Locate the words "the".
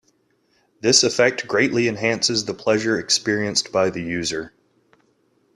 2.45-2.55, 3.91-4.01